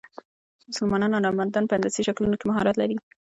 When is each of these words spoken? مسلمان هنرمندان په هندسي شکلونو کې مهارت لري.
مسلمان 0.69 1.01
هنرمندان 1.17 1.63
په 1.67 1.73
هندسي 1.77 2.01
شکلونو 2.07 2.35
کې 2.39 2.45
مهارت 2.49 2.75
لري. 2.81 2.97